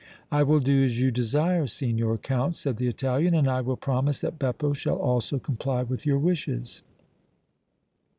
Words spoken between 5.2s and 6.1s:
comply with